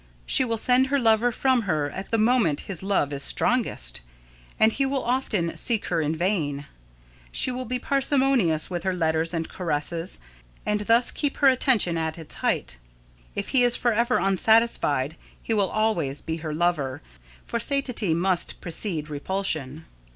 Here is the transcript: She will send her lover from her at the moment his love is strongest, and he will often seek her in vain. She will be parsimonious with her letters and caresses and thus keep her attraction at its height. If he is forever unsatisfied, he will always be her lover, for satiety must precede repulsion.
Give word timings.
She 0.25 0.43
will 0.43 0.57
send 0.57 0.87
her 0.87 0.97
lover 0.97 1.31
from 1.31 1.61
her 1.69 1.91
at 1.91 2.09
the 2.09 2.17
moment 2.17 2.61
his 2.61 2.81
love 2.81 3.13
is 3.13 3.21
strongest, 3.21 4.01
and 4.59 4.73
he 4.73 4.83
will 4.83 5.03
often 5.03 5.55
seek 5.55 5.85
her 5.89 6.01
in 6.01 6.15
vain. 6.15 6.65
She 7.31 7.51
will 7.51 7.65
be 7.65 7.77
parsimonious 7.77 8.67
with 8.67 8.81
her 8.81 8.95
letters 8.95 9.31
and 9.31 9.47
caresses 9.47 10.19
and 10.65 10.79
thus 10.87 11.11
keep 11.11 11.37
her 11.37 11.49
attraction 11.49 11.99
at 11.99 12.17
its 12.17 12.33
height. 12.33 12.79
If 13.35 13.49
he 13.49 13.61
is 13.63 13.75
forever 13.77 14.17
unsatisfied, 14.17 15.17
he 15.39 15.53
will 15.53 15.69
always 15.69 16.19
be 16.21 16.37
her 16.37 16.51
lover, 16.51 17.03
for 17.45 17.59
satiety 17.59 18.15
must 18.15 18.59
precede 18.59 19.07
repulsion. 19.07 19.85